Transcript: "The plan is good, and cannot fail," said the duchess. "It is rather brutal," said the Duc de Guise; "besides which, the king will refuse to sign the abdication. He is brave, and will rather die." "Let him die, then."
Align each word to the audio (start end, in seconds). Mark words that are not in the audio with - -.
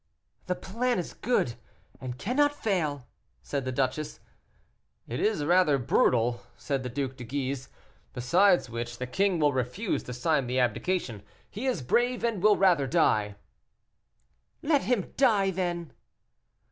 "The 0.47 0.55
plan 0.55 0.97
is 0.97 1.13
good, 1.13 1.53
and 1.99 2.17
cannot 2.17 2.55
fail," 2.55 3.07
said 3.43 3.65
the 3.65 3.71
duchess. 3.71 4.19
"It 5.07 5.19
is 5.19 5.45
rather 5.45 5.77
brutal," 5.77 6.41
said 6.57 6.81
the 6.81 6.89
Duc 6.89 7.17
de 7.17 7.23
Guise; 7.23 7.69
"besides 8.11 8.67
which, 8.67 8.97
the 8.97 9.05
king 9.05 9.37
will 9.37 9.53
refuse 9.53 10.01
to 10.05 10.13
sign 10.13 10.47
the 10.47 10.57
abdication. 10.57 11.21
He 11.51 11.67
is 11.67 11.83
brave, 11.83 12.23
and 12.23 12.41
will 12.41 12.57
rather 12.57 12.87
die." 12.87 13.35
"Let 14.63 14.81
him 14.85 15.13
die, 15.17 15.51
then." 15.51 15.93